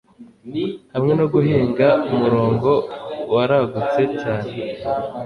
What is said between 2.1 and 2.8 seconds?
umurongo